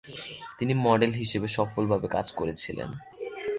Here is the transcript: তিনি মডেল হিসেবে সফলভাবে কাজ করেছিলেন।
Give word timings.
তিনি 0.59 0.73
মডেল 0.73 1.11
হিসেবে 1.11 1.47
সফলভাবে 1.47 2.07
কাজ 2.07 2.27
করেছিলেন। 2.31 2.89